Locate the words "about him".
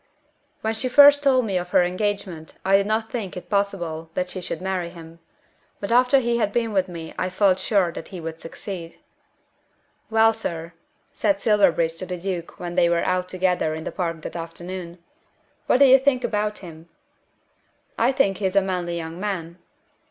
16.23-16.89